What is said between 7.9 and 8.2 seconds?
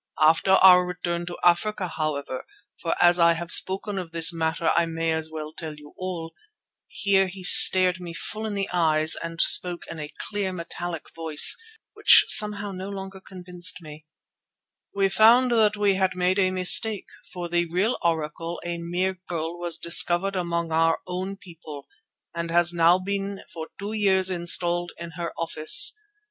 me